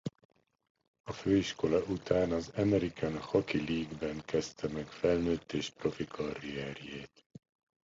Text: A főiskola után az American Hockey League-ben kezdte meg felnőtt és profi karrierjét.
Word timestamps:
A 1.03 1.11
főiskola 1.11 1.83
után 1.83 2.31
az 2.31 2.51
American 2.57 3.17
Hockey 3.17 3.63
League-ben 3.67 4.21
kezdte 4.25 4.67
meg 4.67 4.87
felnőtt 4.87 5.51
és 5.53 5.69
profi 5.69 6.05
karrierjét. 6.07 7.25